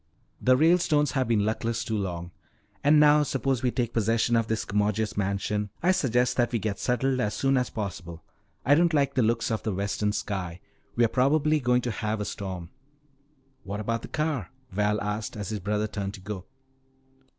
"The 0.41 0.57
Ralestones 0.57 1.11
have 1.11 1.27
been 1.27 1.45
luckless 1.45 1.85
too 1.85 1.95
long. 1.95 2.31
And 2.83 2.99
now 2.99 3.21
suppose 3.21 3.61
we 3.61 3.69
take 3.69 3.93
possession 3.93 4.35
of 4.35 4.47
this 4.47 4.65
commodious 4.65 5.15
mansion. 5.15 5.69
I 5.83 5.91
suggest 5.91 6.37
that 6.37 6.51
we 6.51 6.57
get 6.57 6.79
settled 6.79 7.19
as 7.19 7.35
soon 7.35 7.55
as 7.55 7.69
possible. 7.69 8.23
I 8.65 8.73
don't 8.73 8.95
like 8.95 9.13
the 9.13 9.21
looks 9.21 9.51
of 9.51 9.61
the 9.61 9.71
western 9.75 10.11
sky. 10.11 10.59
We're 10.95 11.07
probably 11.07 11.59
going 11.59 11.81
to 11.83 11.91
have 11.91 12.19
a 12.19 12.25
storm." 12.25 12.71
"What 13.63 13.79
about 13.79 14.01
the 14.01 14.07
car?" 14.07 14.49
Val 14.71 14.99
asked 15.01 15.37
as 15.37 15.49
his 15.49 15.59
brother 15.59 15.85
turned 15.85 16.15
to 16.15 16.21
go. 16.21 16.45